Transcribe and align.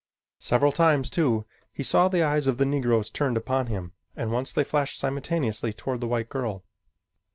Several 0.39 0.71
times, 0.71 1.11
too, 1.11 1.45
he 1.71 1.83
saw 1.83 2.07
the 2.07 2.23
eyes 2.23 2.47
of 2.47 2.57
the 2.57 2.65
Negroes 2.65 3.07
turned 3.11 3.37
upon 3.37 3.67
him 3.67 3.91
and 4.15 4.31
once 4.31 4.51
they 4.51 4.63
flashed 4.63 4.97
simultaneously 4.97 5.73
toward 5.73 6.01
the 6.01 6.07
white 6.07 6.27
girl. 6.27 6.63